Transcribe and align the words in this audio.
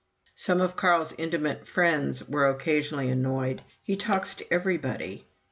Some 0.33 0.61
of 0.61 0.75
Carl's 0.75 1.13
intimate 1.19 1.67
friends 1.67 2.27
were 2.27 2.47
occasionally 2.49 3.11
annoyed 3.11 3.61
"He 3.83 3.95
talks 3.95 4.33
to 4.33 4.51
everybody." 4.51 5.27